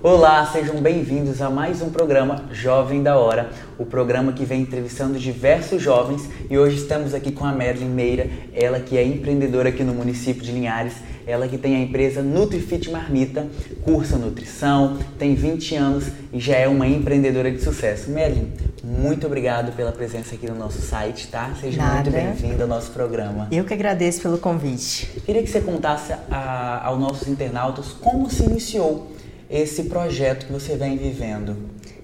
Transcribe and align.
Olá, 0.00 0.46
sejam 0.52 0.76
bem-vindos 0.80 1.42
a 1.42 1.50
mais 1.50 1.82
um 1.82 1.90
programa 1.90 2.44
Jovem 2.52 3.02
da 3.02 3.16
Hora, 3.18 3.50
o 3.76 3.84
programa 3.84 4.32
que 4.32 4.44
vem 4.44 4.60
entrevistando 4.62 5.18
diversos 5.18 5.82
jovens 5.82 6.28
e 6.48 6.56
hoje 6.56 6.76
estamos 6.76 7.14
aqui 7.14 7.32
com 7.32 7.44
a 7.44 7.50
Madeline 7.52 7.90
Meira, 7.90 8.28
ela 8.54 8.78
que 8.78 8.96
é 8.96 9.04
empreendedora 9.04 9.70
aqui 9.70 9.82
no 9.82 9.92
município 9.92 10.42
de 10.42 10.52
Linhares, 10.52 10.94
ela 11.26 11.48
que 11.48 11.58
tem 11.58 11.74
a 11.76 11.80
empresa 11.80 12.22
NutriFit 12.22 12.90
Marmita, 12.90 13.48
cursa 13.82 14.16
nutrição, 14.16 14.98
tem 15.18 15.34
20 15.34 15.74
anos 15.74 16.04
e 16.32 16.38
já 16.38 16.54
é 16.56 16.68
uma 16.68 16.86
empreendedora 16.86 17.50
de 17.50 17.60
sucesso. 17.60 18.08
Madeline, 18.08 18.52
muito 18.84 19.26
obrigado 19.26 19.74
pela 19.74 19.90
presença 19.90 20.36
aqui 20.36 20.46
no 20.48 20.54
nosso 20.54 20.80
site, 20.80 21.26
tá? 21.26 21.50
Seja 21.60 21.82
Nada. 21.82 21.94
muito 21.96 22.10
bem-vinda 22.12 22.62
ao 22.62 22.68
nosso 22.68 22.92
programa. 22.92 23.48
Eu 23.50 23.64
que 23.64 23.74
agradeço 23.74 24.22
pelo 24.22 24.38
convite. 24.38 25.06
Queria 25.26 25.42
que 25.42 25.50
você 25.50 25.60
contasse 25.60 26.12
a- 26.30 26.82
aos 26.84 27.00
nossos 27.00 27.26
internautas 27.26 27.88
como 28.00 28.30
se 28.30 28.44
iniciou 28.44 29.17
esse 29.50 29.84
projeto 29.84 30.46
que 30.46 30.52
você 30.52 30.76
vem 30.76 30.96
vivendo. 30.96 31.56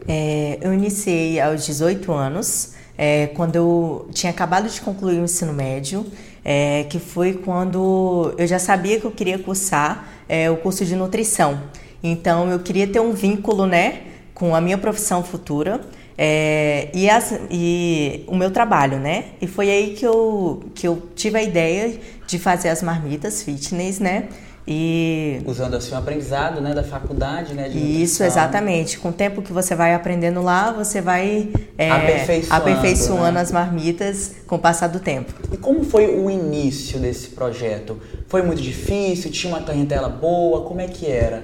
É, 0.07 0.59
eu 0.61 0.73
iniciei 0.73 1.41
aos 1.41 1.65
18 1.65 2.13
anos, 2.13 2.73
é, 2.97 3.29
quando 3.29 3.57
eu 3.57 4.09
tinha 4.13 4.31
acabado 4.31 4.69
de 4.69 4.81
concluir 4.81 5.19
o 5.21 5.25
ensino 5.25 5.53
médio, 5.53 6.07
é, 6.45 6.85
que 6.91 6.99
foi 6.99 7.35
quando 7.35 8.35
eu 8.37 8.47
já 8.47 8.59
sabia 8.59 9.01
que 9.01 9.07
eu 9.07 9.11
queria 9.11 9.39
cursar 9.39 10.09
é, 10.29 10.51
o 10.51 10.57
curso 10.59 10.85
de 10.85 10.95
nutrição. 10.95 11.61
Então 12.03 12.51
eu 12.51 12.59
queria 12.59 12.87
ter 12.87 13.01
um 13.01 13.13
vínculo, 13.13 13.67
né, 13.67 14.03
com 14.35 14.55
a 14.55 14.61
minha 14.61 14.77
profissão 14.79 15.23
futura. 15.25 15.81
é, 16.17 16.91
e, 16.95 17.11
as- 17.11 17.35
e 17.51 18.23
o 18.29 18.37
meu 18.37 18.49
trabalho, 18.49 19.01
né? 19.01 19.25
E 19.41 19.49
foi 19.49 19.69
aí 19.69 19.95
que 19.95 20.07
eu, 20.07 20.63
que 20.73 20.87
eu 20.87 21.03
tive 21.17 21.37
a 21.37 21.43
ideia 21.43 21.99
de 22.25 22.39
fazer 22.39 22.69
as 22.69 22.83
marmitas 22.85 23.43
fitness, 23.43 23.99
né? 23.99 24.29
E 24.67 25.43
Usando 25.45 25.75
assim 25.75 25.95
o 25.95 25.99
aprendizado 25.99 26.61
né, 26.61 26.73
da 26.73 26.83
faculdade, 26.83 27.53
né? 27.53 27.69
Isso, 27.69 27.79
nutrição. 27.79 28.27
exatamente. 28.27 28.99
Com 28.99 29.11
o 29.11 29.13
tempo 29.13 29.43
que 29.43 29.53
você 29.53 29.75
vai 29.75 29.93
aprendendo 29.93 30.41
lá, 30.41 30.73
você 30.73 31.03
vai 31.03 31.51
é, 31.77 31.91
Aperfeiçoando, 31.91 32.55
aperfeiçoando 32.55 33.33
né? 33.33 33.41
as 33.41 33.53
marmitas 33.53 34.37
com 34.47 34.57
o 34.57 34.59
passar 34.59 34.89
do 34.89 35.01
tempo. 35.01 35.35
E 35.53 35.57
como 35.59 35.85
foi 35.85 36.07
o 36.07 36.31
início 36.31 36.99
desse 36.99 37.29
projeto? 37.29 38.01
Foi 38.27 38.43
muito 38.43 38.63
difícil? 38.63 39.31
Tinha 39.31 39.55
uma 39.55 39.63
clientela 39.63 40.09
boa? 40.09 40.63
Como 40.63 40.81
é 40.81 40.87
que 40.87 41.07
era? 41.07 41.43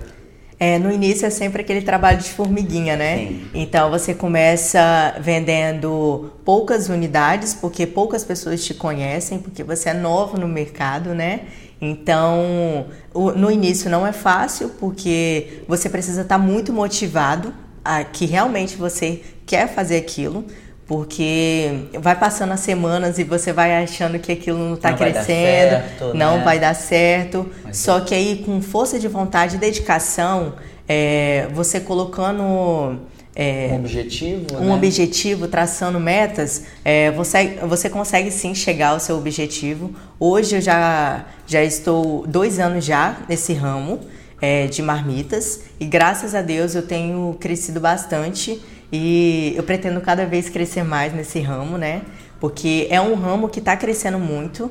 É, 0.58 0.78
no 0.78 0.92
início 0.92 1.24
é 1.24 1.30
sempre 1.30 1.62
aquele 1.62 1.80
trabalho 1.80 2.18
de 2.18 2.28
formiguinha, 2.30 2.94
né? 2.94 3.16
Sim. 3.16 3.46
Então 3.54 3.90
você 3.90 4.12
começa 4.12 5.14
vendendo 5.18 6.32
poucas 6.44 6.90
unidades, 6.90 7.54
porque 7.54 7.86
poucas 7.86 8.24
pessoas 8.24 8.62
te 8.62 8.74
conhecem, 8.74 9.38
porque 9.38 9.64
você 9.64 9.88
é 9.88 9.94
novo 9.94 10.38
no 10.38 10.46
mercado, 10.46 11.14
né? 11.14 11.40
Então, 11.80 12.86
o- 13.14 13.30
no 13.32 13.50
início 13.50 13.88
não 13.90 14.06
é 14.06 14.12
fácil, 14.12 14.70
porque 14.80 15.62
você 15.66 15.88
precisa 15.88 16.22
estar 16.22 16.38
muito 16.38 16.72
motivado 16.72 17.54
a 17.84 18.04
que 18.04 18.26
realmente 18.26 18.76
você 18.76 19.22
quer 19.46 19.68
fazer 19.68 19.96
aquilo. 19.96 20.44
Porque 20.86 21.84
vai 22.00 22.16
passando 22.18 22.52
as 22.52 22.60
semanas 22.60 23.16
e 23.16 23.22
você 23.22 23.52
vai 23.52 23.80
achando 23.80 24.18
que 24.18 24.32
aquilo 24.32 24.58
não 24.58 24.74
está 24.74 24.92
crescendo, 24.92 25.26
certo, 25.26 26.14
não 26.14 26.38
né? 26.38 26.44
vai 26.44 26.58
dar 26.58 26.74
certo. 26.74 27.48
Mas 27.62 27.76
Só 27.78 28.00
que 28.00 28.12
aí, 28.12 28.42
com 28.44 28.60
força 28.60 28.98
de 28.98 29.06
vontade 29.06 29.54
e 29.54 29.58
dedicação, 29.60 30.54
é, 30.88 31.46
você 31.54 31.78
colocando 31.78 32.98
é, 33.34 33.68
Um 33.72 33.76
objetivo? 33.76 34.56
um 34.56 34.66
né? 34.66 34.74
objetivo, 34.74 35.48
traçando 35.48 36.00
metas, 36.00 36.64
é, 36.84 37.10
você, 37.12 37.58
você 37.66 37.88
consegue 37.88 38.30
sim 38.30 38.54
chegar 38.54 38.88
ao 38.88 39.00
seu 39.00 39.16
objetivo. 39.16 39.94
Hoje 40.18 40.56
eu 40.56 40.60
já, 40.60 41.26
já 41.46 41.62
estou 41.62 42.26
dois 42.26 42.58
anos 42.58 42.84
já 42.84 43.18
nesse 43.28 43.52
ramo 43.52 44.00
é, 44.40 44.66
de 44.66 44.82
marmitas 44.82 45.62
e 45.78 45.84
graças 45.84 46.34
a 46.34 46.42
Deus 46.42 46.74
eu 46.74 46.82
tenho 46.82 47.36
crescido 47.38 47.78
bastante 47.80 48.60
e 48.92 49.54
eu 49.56 49.62
pretendo 49.62 50.00
cada 50.00 50.26
vez 50.26 50.48
crescer 50.48 50.82
mais 50.82 51.12
nesse 51.14 51.40
ramo, 51.40 51.78
né? 51.78 52.02
Porque 52.40 52.88
é 52.90 53.00
um 53.00 53.14
ramo 53.14 53.48
que 53.48 53.58
está 53.58 53.76
crescendo 53.76 54.18
muito 54.18 54.70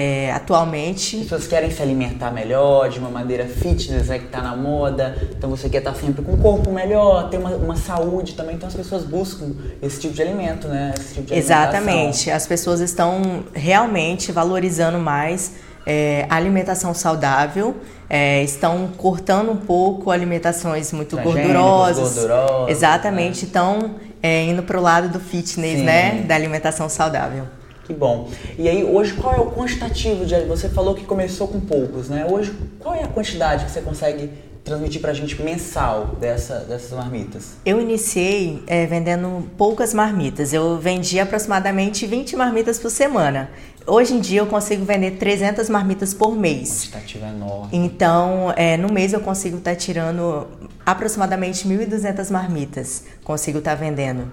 é, 0.00 0.30
As 0.30 0.36
atualmente. 0.38 1.18
pessoas 1.18 1.46
querem 1.46 1.70
se 1.70 1.82
alimentar 1.82 2.30
melhor, 2.30 2.88
de 2.88 2.98
uma 2.98 3.10
maneira 3.10 3.44
fitness, 3.44 4.08
né, 4.08 4.18
que 4.18 4.28
tá 4.28 4.40
na 4.40 4.56
moda. 4.56 5.14
Então 5.36 5.50
você 5.50 5.68
quer 5.68 5.78
estar 5.78 5.94
sempre 5.94 6.22
com 6.22 6.32
um 6.32 6.38
corpo 6.38 6.72
melhor, 6.72 7.28
ter 7.28 7.36
uma, 7.36 7.50
uma 7.50 7.76
saúde 7.76 8.32
também. 8.32 8.56
Então 8.56 8.66
as 8.66 8.74
pessoas 8.74 9.04
buscam 9.04 9.52
esse 9.82 10.00
tipo 10.00 10.14
de 10.14 10.22
alimento, 10.22 10.68
né? 10.68 10.94
Tipo 11.12 11.26
de. 11.26 11.34
Exatamente. 11.34 12.30
As 12.30 12.46
pessoas 12.46 12.80
estão 12.80 13.44
realmente 13.52 14.32
valorizando 14.32 14.98
mais 14.98 15.52
é, 15.84 16.24
a 16.30 16.36
alimentação 16.36 16.94
saudável, 16.94 17.76
é, 18.08 18.42
estão 18.42 18.88
cortando 18.96 19.52
um 19.52 19.56
pouco 19.56 20.10
alimentações 20.10 20.92
muito 20.92 21.14
gordurosas. 21.18 22.14
gordurosas, 22.14 22.66
né? 22.66 22.72
Exatamente. 22.72 23.44
Estão 23.44 23.96
é, 24.22 24.44
indo 24.44 24.62
para 24.62 24.78
o 24.78 24.82
lado 24.82 25.10
do 25.10 25.20
fitness, 25.20 25.78
Sim. 25.78 25.84
né? 25.84 26.22
Da 26.26 26.34
alimentação 26.34 26.88
saudável. 26.88 27.59
Que 27.90 27.94
bom. 27.94 28.28
E 28.56 28.68
aí, 28.68 28.84
hoje, 28.84 29.14
qual 29.14 29.34
é 29.34 29.40
o 29.40 29.50
quantitativo 29.50 30.24
de. 30.24 30.44
Você 30.44 30.68
falou 30.68 30.94
que 30.94 31.04
começou 31.04 31.48
com 31.48 31.58
poucos, 31.58 32.08
né? 32.08 32.24
Hoje, 32.24 32.54
qual 32.78 32.94
é 32.94 33.02
a 33.02 33.08
quantidade 33.08 33.64
que 33.64 33.70
você 33.72 33.80
consegue 33.80 34.30
transmitir 34.62 35.00
pra 35.00 35.12
gente 35.12 35.42
mensal 35.42 36.14
dessa, 36.20 36.60
dessas 36.60 36.92
marmitas? 36.92 37.54
Eu 37.66 37.80
iniciei 37.80 38.62
é, 38.68 38.86
vendendo 38.86 39.50
poucas 39.58 39.92
marmitas. 39.92 40.52
Eu 40.52 40.78
vendia 40.78 41.24
aproximadamente 41.24 42.06
20 42.06 42.36
marmitas 42.36 42.78
por 42.78 42.90
semana. 42.90 43.50
Hoje 43.84 44.14
em 44.14 44.20
dia 44.20 44.38
eu 44.38 44.46
consigo 44.46 44.84
vender 44.84 45.16
300 45.16 45.68
marmitas 45.68 46.14
por 46.14 46.36
mês. 46.36 46.84
Quantitativo 46.84 47.26
enorme. 47.26 47.70
Então, 47.72 48.54
é, 48.56 48.76
no 48.76 48.92
mês 48.92 49.12
eu 49.12 49.20
consigo 49.20 49.56
estar 49.56 49.74
tirando 49.74 50.46
aproximadamente 50.86 51.66
1.200 51.66 52.30
marmitas. 52.30 53.02
Consigo 53.24 53.58
estar 53.58 53.74
vendendo. 53.74 54.30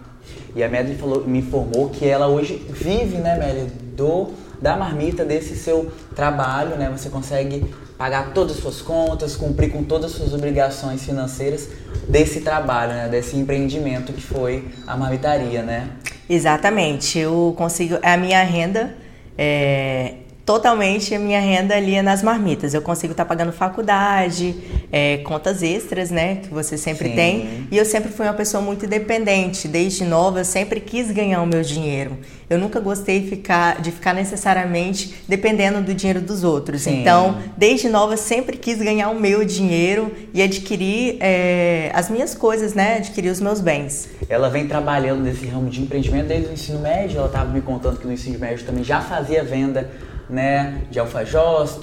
E 0.55 0.63
a 0.63 0.69
Madeline 0.69 0.97
falou, 0.97 1.25
me 1.25 1.39
informou 1.39 1.89
que 1.89 2.05
ela 2.05 2.27
hoje 2.27 2.65
vive, 2.69 3.17
né, 3.17 3.37
Madeline, 3.37 3.71
do, 3.95 4.31
da 4.61 4.75
marmita, 4.75 5.23
desse 5.23 5.55
seu 5.55 5.91
trabalho, 6.15 6.75
né? 6.77 6.89
Você 6.95 7.09
consegue 7.09 7.65
pagar 7.97 8.33
todas 8.33 8.57
as 8.57 8.61
suas 8.61 8.81
contas, 8.81 9.35
cumprir 9.35 9.71
com 9.71 9.83
todas 9.83 10.11
as 10.11 10.17
suas 10.17 10.33
obrigações 10.33 11.03
financeiras 11.03 11.69
desse 12.07 12.41
trabalho, 12.41 12.93
né? 12.93 13.09
Desse 13.09 13.35
empreendimento 13.35 14.13
que 14.13 14.21
foi 14.21 14.67
a 14.85 14.95
marmitaria, 14.95 15.63
né? 15.63 15.89
Exatamente. 16.29 17.17
Eu 17.17 17.53
consigo. 17.57 17.97
A 18.01 18.17
minha 18.17 18.43
renda 18.43 18.95
é. 19.37 20.15
Totalmente 20.47 21.13
a 21.13 21.19
minha 21.19 21.41
renda 21.41 21.75
ali 21.75 21.95
é 21.95 22.01
nas 22.01 22.23
marmitas. 22.23 22.73
Eu 22.73 22.81
consigo 22.81 23.11
estar 23.11 23.25
pagando 23.25 23.51
faculdade, 23.51 24.55
é, 24.89 25.17
contas 25.17 25.61
extras, 25.61 26.09
né? 26.09 26.37
Que 26.37 26.47
você 26.47 26.77
sempre 26.77 27.09
Sim. 27.09 27.15
tem. 27.15 27.67
E 27.69 27.77
eu 27.77 27.83
sempre 27.83 28.09
fui 28.09 28.25
uma 28.25 28.33
pessoa 28.33 28.63
muito 28.63 28.85
independente. 28.85 29.67
Desde 29.67 30.05
nova, 30.05 30.39
eu 30.39 30.45
sempre 30.45 30.79
quis 30.79 31.11
ganhar 31.11 31.41
o 31.41 31.45
meu 31.45 31.61
dinheiro. 31.63 32.17
Eu 32.49 32.57
nunca 32.57 32.79
gostei 32.79 33.19
de 33.19 33.27
ficar, 33.27 33.81
de 33.81 33.91
ficar 33.91 34.13
necessariamente 34.13 35.15
dependendo 35.27 35.81
do 35.81 35.93
dinheiro 35.93 36.21
dos 36.21 36.45
outros. 36.45 36.83
Sim. 36.83 37.01
Então, 37.01 37.39
desde 37.57 37.89
nova, 37.89 38.13
eu 38.13 38.17
sempre 38.17 38.55
quis 38.55 38.77
ganhar 38.77 39.09
o 39.09 39.19
meu 39.19 39.43
dinheiro 39.43 40.13
e 40.33 40.41
adquirir 40.41 41.17
é, 41.19 41.91
as 41.93 42.09
minhas 42.09 42.33
coisas, 42.33 42.73
né? 42.73 42.99
Adquirir 42.99 43.31
os 43.31 43.41
meus 43.41 43.59
bens. 43.59 44.07
Ela 44.29 44.49
vem 44.49 44.65
trabalhando 44.65 45.23
nesse 45.23 45.45
ramo 45.45 45.69
de 45.69 45.81
empreendimento 45.81 46.27
desde 46.27 46.47
o 46.47 46.53
ensino 46.53 46.79
médio. 46.79 47.17
Ela 47.17 47.27
estava 47.27 47.51
me 47.51 47.59
contando 47.59 47.99
que 47.99 48.07
no 48.07 48.13
ensino 48.13 48.39
médio 48.39 48.65
também 48.65 48.85
já 48.85 49.01
fazia 49.01 49.43
venda 49.43 49.91
né, 50.29 50.81
de 50.89 50.99
alfajós, 50.99 51.79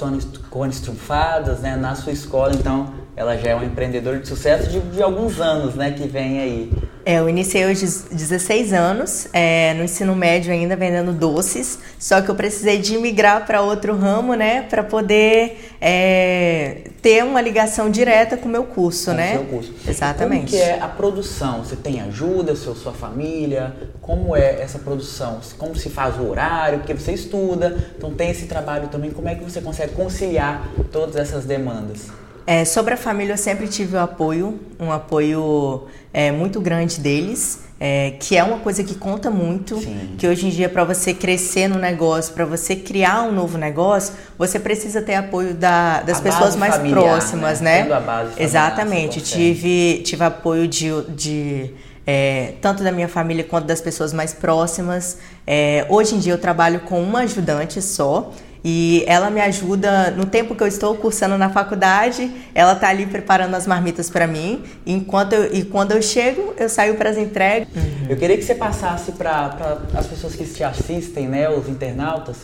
cones 0.50 0.80
trunfadas 0.80 1.60
né, 1.60 1.76
na 1.76 1.94
sua 1.94 2.12
escola. 2.12 2.52
Então, 2.54 2.92
ela 3.16 3.36
já 3.36 3.50
é 3.50 3.54
uma 3.54 3.64
empreendedora 3.64 4.18
de 4.18 4.28
sucesso 4.28 4.70
de, 4.70 4.80
de 4.80 5.02
alguns 5.02 5.40
anos 5.40 5.74
né, 5.74 5.92
que 5.92 6.06
vem 6.06 6.40
aí. 6.40 6.72
É, 7.06 7.18
eu 7.18 7.28
iniciei 7.28 7.64
aos 7.64 7.80
16 7.80 8.72
anos, 8.72 9.28
é, 9.32 9.74
no 9.74 9.84
ensino 9.84 10.16
médio 10.16 10.50
ainda 10.50 10.74
vendendo 10.74 11.12
doces, 11.12 11.78
só 11.98 12.22
que 12.22 12.30
eu 12.30 12.34
precisei 12.34 12.78
de 12.78 12.96
migrar 12.96 13.44
para 13.44 13.60
outro 13.60 13.94
ramo, 13.94 14.34
né, 14.34 14.62
para 14.62 14.82
poder 14.82 15.74
é, 15.80 16.88
ter 17.02 17.22
uma 17.22 17.42
ligação 17.42 17.90
direta 17.90 18.38
com 18.38 18.48
o 18.48 18.50
meu 18.50 18.64
curso, 18.64 19.06
com 19.06 19.10
o 19.10 19.14
né? 19.14 19.32
seu 19.32 19.44
curso. 19.44 19.74
Exatamente. 19.86 20.52
Como 20.52 20.62
que 20.62 20.70
é 20.70 20.80
a 20.80 20.88
produção? 20.88 21.62
Você 21.62 21.76
tem 21.76 22.00
ajuda, 22.00 22.56
seu, 22.56 22.74
sua 22.74 22.92
família? 22.92 23.76
Como 24.00 24.34
é 24.34 24.62
essa 24.62 24.78
produção? 24.78 25.40
Como 25.58 25.76
se 25.76 25.90
faz 25.90 26.18
o 26.18 26.26
horário? 26.26 26.78
Porque 26.78 26.94
você 26.94 27.12
estuda, 27.12 27.92
então 27.98 28.14
tem 28.14 28.30
esse 28.30 28.46
trabalho 28.46 28.88
também. 28.88 29.10
Como 29.10 29.28
é 29.28 29.34
que 29.34 29.44
você 29.44 29.60
consegue 29.60 29.92
conciliar 29.92 30.70
todas 30.90 31.16
essas 31.16 31.44
demandas? 31.44 32.23
É, 32.46 32.64
sobre 32.64 32.92
a 32.94 32.96
família, 32.96 33.32
eu 33.32 33.38
sempre 33.38 33.66
tive 33.68 33.96
o 33.96 34.00
apoio, 34.00 34.60
um 34.78 34.92
apoio 34.92 35.84
é, 36.12 36.30
muito 36.30 36.60
grande 36.60 37.00
deles, 37.00 37.60
é, 37.80 38.12
que 38.20 38.36
é 38.36 38.44
uma 38.44 38.58
coisa 38.58 38.84
que 38.84 38.94
conta 38.94 39.30
muito. 39.30 39.80
Sim. 39.80 40.14
Que 40.18 40.26
hoje 40.28 40.46
em 40.46 40.50
dia, 40.50 40.68
para 40.68 40.84
você 40.84 41.14
crescer 41.14 41.68
no 41.68 41.78
negócio, 41.78 42.34
para 42.34 42.44
você 42.44 42.76
criar 42.76 43.22
um 43.22 43.32
novo 43.32 43.56
negócio, 43.56 44.12
você 44.38 44.58
precisa 44.58 45.00
ter 45.00 45.14
apoio 45.14 45.54
da- 45.54 46.02
das 46.02 46.18
A 46.18 46.22
pessoas 46.22 46.54
mais 46.54 46.76
familiar, 46.76 47.02
próximas, 47.02 47.60
né? 47.62 47.84
né? 47.84 47.88
Familiar, 47.94 48.32
Exatamente. 48.36 49.20
Tive, 49.22 50.02
tive 50.04 50.22
apoio 50.24 50.68
de, 50.68 50.90
de 51.12 51.70
é, 52.06 52.54
tanto 52.60 52.82
da 52.82 52.92
minha 52.92 53.08
família 53.08 53.44
quanto 53.44 53.66
das 53.66 53.80
pessoas 53.80 54.12
mais 54.12 54.32
próximas. 54.32 55.18
É, 55.46 55.86
hoje 55.88 56.14
em 56.14 56.18
dia, 56.18 56.32
eu 56.32 56.38
trabalho 56.38 56.80
com 56.80 57.02
uma 57.02 57.20
ajudante 57.20 57.80
só. 57.80 58.32
e 58.66 59.04
ela 59.06 59.28
me 59.28 59.42
ajuda 59.42 60.10
no 60.12 60.24
tempo 60.24 60.54
que 60.54 60.62
eu 60.62 60.66
estou 60.66 60.94
cursando 60.94 61.36
na 61.36 61.50
faculdade, 61.50 62.30
ela 62.54 62.74
tá 62.74 62.88
ali 62.88 63.04
preparando 63.04 63.54
as 63.54 63.66
marmitas 63.66 64.08
para 64.08 64.26
mim, 64.26 64.64
enquanto 64.86 65.34
eu, 65.34 65.54
e 65.54 65.64
quando 65.64 65.92
eu 65.92 66.00
chego, 66.00 66.54
eu 66.56 66.66
saio 66.70 66.94
para 66.94 67.10
as 67.10 67.18
entregas. 67.18 67.68
Uhum. 67.76 68.06
Eu 68.08 68.16
queria 68.16 68.38
que 68.38 68.42
você 68.42 68.54
passasse 68.54 69.12
para 69.12 69.82
as 69.94 70.06
pessoas 70.06 70.34
que 70.34 70.46
te 70.46 70.64
assistem, 70.64 71.28
né, 71.28 71.46
os 71.50 71.68
internautas, 71.68 72.38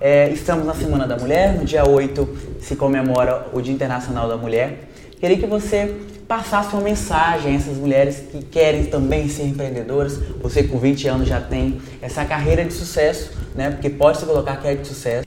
é, 0.00 0.30
estamos 0.30 0.64
na 0.64 0.74
Semana 0.74 1.06
da 1.08 1.16
Mulher, 1.16 1.54
no 1.54 1.64
dia 1.64 1.84
8 1.84 2.28
se 2.60 2.76
comemora 2.76 3.48
o 3.52 3.60
Dia 3.60 3.74
Internacional 3.74 4.28
da 4.28 4.36
Mulher. 4.36 4.88
Queria 5.18 5.36
que 5.36 5.46
você 5.46 5.96
passasse 6.28 6.74
uma 6.74 6.82
mensagem 6.82 7.52
a 7.52 7.56
essas 7.56 7.78
mulheres 7.78 8.22
que 8.30 8.44
querem 8.44 8.84
também 8.84 9.28
ser 9.30 9.44
empreendedoras. 9.44 10.18
Você 10.42 10.62
com 10.62 10.78
20 10.78 11.08
anos 11.08 11.26
já 11.26 11.40
tem 11.40 11.80
essa 12.02 12.22
carreira 12.26 12.64
de 12.64 12.74
sucesso, 12.74 13.32
né? 13.54 13.70
Porque 13.70 13.88
pode 13.88 14.18
se 14.18 14.26
colocar 14.26 14.56
que 14.58 14.68
é 14.68 14.74
de 14.74 14.86
sucesso. 14.86 15.26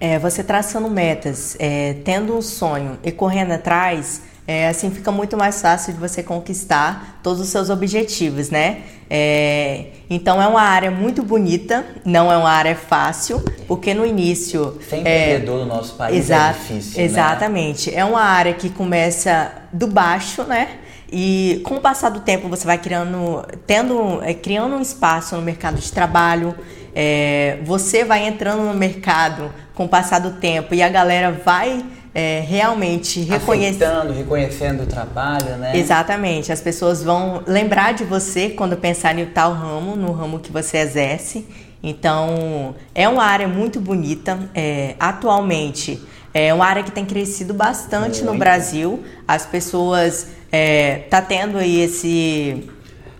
É, 0.00 0.18
você 0.18 0.42
traçando 0.42 0.88
metas, 0.88 1.56
é, 1.58 1.94
tendo 2.04 2.34
um 2.34 2.40
sonho 2.40 2.98
e 3.04 3.12
correndo 3.12 3.52
atrás, 3.52 4.22
é, 4.48 4.66
assim 4.66 4.90
fica 4.90 5.12
muito 5.12 5.36
mais 5.36 5.60
fácil 5.60 5.92
de 5.92 6.00
você 6.00 6.22
conquistar 6.22 7.20
todos 7.22 7.38
os 7.38 7.48
seus 7.48 7.68
objetivos, 7.68 8.48
né? 8.48 8.78
É, 9.10 9.88
então 10.08 10.40
é 10.40 10.46
uma 10.46 10.62
área 10.62 10.90
muito 10.90 11.22
bonita, 11.22 11.84
não 12.02 12.32
é 12.32 12.36
uma 12.38 12.48
área 12.48 12.74
fácil, 12.74 13.44
porque 13.66 13.92
no 13.92 14.06
início. 14.06 14.78
Ser 14.88 15.00
empreendedor 15.00 15.60
é, 15.60 15.64
no 15.64 15.66
nosso 15.66 15.96
país 15.96 16.14
é 16.14 16.18
exa 16.18 16.48
é 16.48 16.52
difícil. 16.54 16.98
Né? 16.98 17.04
Exatamente. 17.04 17.90
Né? 17.90 17.98
É 17.98 18.04
uma 18.06 18.22
área 18.22 18.54
que 18.54 18.70
começa 18.70 19.52
do 19.70 19.86
baixo, 19.86 20.42
né? 20.44 20.78
E 21.12 21.60
com 21.66 21.74
o 21.74 21.80
passar 21.82 22.08
do 22.08 22.20
tempo 22.20 22.48
você 22.48 22.64
vai 22.64 22.78
criando, 22.78 23.44
tendo, 23.66 24.22
é, 24.22 24.32
criando 24.32 24.76
um 24.76 24.80
espaço 24.80 25.36
no 25.36 25.42
mercado 25.42 25.78
de 25.78 25.92
trabalho. 25.92 26.54
É, 26.94 27.58
você 27.64 28.02
vai 28.02 28.26
entrando 28.26 28.62
no 28.62 28.72
mercado 28.72 29.52
com 29.74 29.84
o 29.84 29.88
passar 29.88 30.20
do 30.20 30.32
tempo 30.40 30.74
e 30.74 30.82
a 30.82 30.88
galera 30.88 31.32
vai 31.32 31.84
é, 32.14 32.40
realmente 32.40 33.20
reconhecendo, 33.20 34.12
reconhecendo 34.12 34.82
o 34.82 34.86
trabalho, 34.86 35.56
né? 35.56 35.76
Exatamente. 35.76 36.50
As 36.50 36.60
pessoas 36.60 37.02
vão 37.02 37.42
lembrar 37.46 37.94
de 37.94 38.04
você 38.04 38.50
quando 38.50 38.76
pensar 38.76 39.18
em 39.18 39.26
tal 39.26 39.52
ramo, 39.52 39.94
no 39.94 40.12
ramo 40.12 40.38
que 40.38 40.50
você 40.50 40.78
exerce. 40.78 41.46
Então, 41.82 42.74
é 42.94 43.08
uma 43.08 43.24
área 43.24 43.46
muito 43.46 43.80
bonita. 43.80 44.38
É, 44.54 44.94
atualmente, 44.98 46.02
é 46.34 46.52
uma 46.52 46.66
área 46.66 46.82
que 46.82 46.90
tem 46.90 47.04
crescido 47.04 47.54
bastante 47.54 48.22
muito. 48.22 48.32
no 48.32 48.38
Brasil. 48.38 49.04
As 49.26 49.46
pessoas 49.46 50.28
é, 50.50 51.00
tá 51.10 51.22
tendo 51.22 51.58
aí 51.58 51.80
esse 51.80 52.68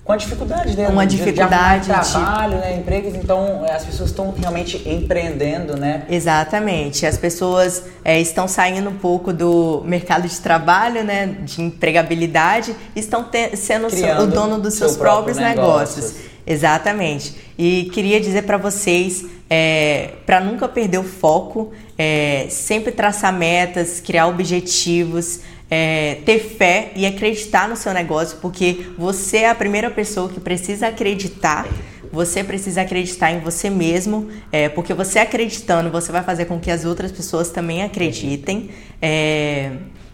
com 0.08 0.14
a 0.14 0.16
dificuldade, 0.16 0.74
né? 0.74 0.88
Uma 0.88 1.06
dificuldade 1.06 1.86
de, 1.86 1.92
de 1.92 2.10
trabalho, 2.10 2.54
de... 2.54 2.60
né? 2.60 2.76
Empregos, 2.78 3.14
então 3.14 3.62
é, 3.66 3.72
as 3.72 3.84
pessoas 3.84 4.08
estão 4.08 4.34
realmente 4.34 4.88
empreendendo, 4.88 5.76
né? 5.76 6.06
Exatamente. 6.08 7.04
As 7.04 7.18
pessoas 7.18 7.82
é, 8.02 8.18
estão 8.18 8.48
saindo 8.48 8.88
um 8.88 8.96
pouco 8.96 9.34
do 9.34 9.82
mercado 9.84 10.26
de 10.26 10.40
trabalho, 10.40 11.04
né? 11.04 11.26
De 11.26 11.60
empregabilidade, 11.60 12.74
estão 12.96 13.22
te... 13.22 13.54
sendo 13.54 13.88
Criando 13.88 14.22
o 14.22 14.26
dono 14.28 14.58
dos 14.58 14.72
seus 14.72 14.96
próprios 14.96 15.36
negócios. 15.36 15.96
negócios. 15.96 16.28
Exatamente. 16.46 17.36
E 17.58 17.90
queria 17.92 18.18
dizer 18.18 18.44
para 18.44 18.56
vocês, 18.56 19.26
é, 19.50 20.12
para 20.24 20.40
nunca 20.40 20.66
perder 20.66 20.96
o 20.96 21.04
foco, 21.04 21.70
é, 21.98 22.46
sempre 22.48 22.92
traçar 22.92 23.30
metas, 23.30 24.00
criar 24.00 24.26
objetivos 24.26 25.40
é, 25.70 26.16
ter 26.24 26.38
fé 26.38 26.92
e 26.96 27.06
acreditar 27.06 27.68
no 27.68 27.76
seu 27.76 27.92
negócio, 27.92 28.38
porque 28.40 28.86
você 28.96 29.38
é 29.38 29.50
a 29.50 29.54
primeira 29.54 29.90
pessoa 29.90 30.28
que 30.28 30.40
precisa 30.40 30.88
acreditar. 30.88 31.66
Você 32.10 32.42
precisa 32.42 32.80
acreditar 32.82 33.32
em 33.32 33.40
você 33.40 33.68
mesmo, 33.68 34.28
é, 34.50 34.68
porque 34.70 34.94
você 34.94 35.18
acreditando, 35.18 35.90
você 35.90 36.10
vai 36.10 36.22
fazer 36.22 36.46
com 36.46 36.58
que 36.58 36.70
as 36.70 36.86
outras 36.86 37.12
pessoas 37.12 37.50
também 37.50 37.82
acreditem. 37.82 38.70
É, 39.00 39.72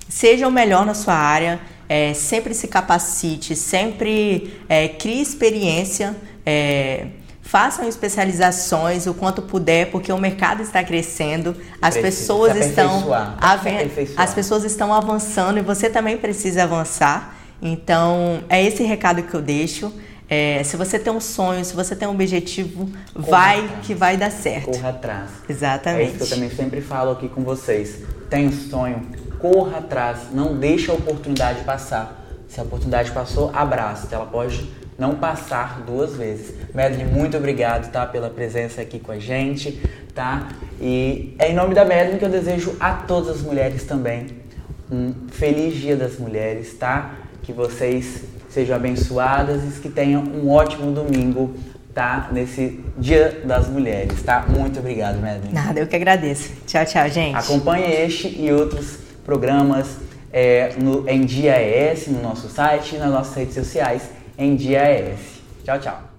seja 0.08 0.48
o 0.48 0.50
melhor 0.50 0.84
na 0.84 0.94
sua 0.94 1.14
área, 1.14 1.60
é, 1.88 2.12
sempre 2.12 2.52
se 2.52 2.66
capacite, 2.66 3.54
sempre 3.54 4.54
é, 4.68 4.88
crie 4.88 5.20
experiência. 5.20 6.16
Façam 7.44 7.86
especializações 7.86 9.06
o 9.06 9.12
quanto 9.12 9.42
puder, 9.42 9.90
porque 9.90 10.10
o 10.10 10.16
mercado 10.16 10.62
está 10.62 10.82
crescendo, 10.82 11.54
as 11.80 11.94
pessoas 11.94 12.56
estão 12.56 13.10
as 14.16 14.34
pessoas 14.34 14.64
estão 14.64 14.94
avançando 14.94 15.58
e 15.58 15.60
você 15.60 15.90
também 15.90 16.16
precisa 16.16 16.62
avançar. 16.62 17.36
Então, 17.60 18.42
é 18.48 18.64
esse 18.64 18.82
recado 18.82 19.22
que 19.22 19.34
eu 19.34 19.42
deixo. 19.42 19.92
É, 20.28 20.64
se 20.64 20.74
você 20.74 20.98
tem 20.98 21.12
um 21.12 21.20
sonho, 21.20 21.62
se 21.66 21.74
você 21.74 21.94
tem 21.94 22.08
um 22.08 22.12
objetivo, 22.12 22.88
corra 23.12 23.26
vai 23.28 23.58
atrás. 23.60 23.86
que 23.86 23.94
vai 23.94 24.16
dar 24.16 24.30
certo. 24.32 24.70
Corra 24.70 24.88
atrás. 24.88 25.30
Exatamente. 25.46 26.00
É 26.00 26.06
isso 26.06 26.16
que 26.16 26.22
eu 26.22 26.28
também 26.28 26.50
sempre 26.50 26.80
falo 26.80 27.10
aqui 27.10 27.28
com 27.28 27.42
vocês. 27.42 27.98
Tem 28.30 28.48
um 28.48 28.52
sonho, 28.52 29.06
corra 29.38 29.78
atrás. 29.78 30.30
Não 30.32 30.56
deixe 30.56 30.90
a 30.90 30.94
oportunidade 30.94 31.62
passar. 31.64 32.24
Se 32.48 32.58
a 32.58 32.62
oportunidade 32.62 33.12
passou, 33.12 33.50
abraça. 33.54 34.08
Ela 34.10 34.24
pode 34.24 34.66
não 34.98 35.16
passar 35.16 35.82
duas 35.86 36.14
vezes. 36.14 36.54
Madeline, 36.74 37.10
muito 37.10 37.36
obrigado, 37.36 37.90
tá, 37.90 38.06
pela 38.06 38.30
presença 38.30 38.80
aqui 38.80 38.98
com 38.98 39.12
a 39.12 39.18
gente, 39.18 39.80
tá? 40.14 40.48
E 40.80 41.34
é 41.38 41.50
em 41.50 41.54
nome 41.54 41.74
da 41.74 41.84
Madeline 41.84 42.18
que 42.18 42.24
eu 42.24 42.30
desejo 42.30 42.76
a 42.78 42.92
todas 42.92 43.36
as 43.36 43.42
mulheres 43.42 43.84
também 43.84 44.44
um 44.90 45.14
feliz 45.28 45.74
Dia 45.74 45.96
das 45.96 46.18
Mulheres, 46.18 46.74
tá? 46.74 47.14
Que 47.42 47.52
vocês 47.52 48.22
sejam 48.48 48.76
abençoadas 48.76 49.62
e 49.62 49.80
que 49.80 49.88
tenham 49.88 50.22
um 50.22 50.50
ótimo 50.50 50.92
domingo, 50.92 51.54
tá? 51.92 52.28
Nesse 52.32 52.80
Dia 52.98 53.42
das 53.44 53.68
Mulheres, 53.68 54.22
tá? 54.22 54.44
Muito 54.48 54.78
obrigado, 54.78 55.20
Madeline. 55.20 55.52
Nada, 55.52 55.80
eu 55.80 55.86
que 55.86 55.96
agradeço. 55.96 56.52
Tchau, 56.66 56.84
tchau, 56.84 57.08
gente. 57.08 57.36
Acompanhe 57.36 57.90
este 57.92 58.28
e 58.28 58.52
outros 58.52 58.98
programas 59.24 59.96
é, 60.32 60.74
no, 60.78 61.08
em 61.08 61.22
Dia 61.22 61.56
ES, 61.60 62.08
no 62.08 62.22
nosso 62.22 62.48
site 62.48 62.96
e 62.96 62.98
nas 62.98 63.10
nossas 63.10 63.34
redes 63.34 63.54
sociais 63.54 64.02
em 64.38 64.56
Dia 64.56 64.90
ES. 64.90 65.40
Tchau, 65.64 65.78
tchau. 65.78 66.13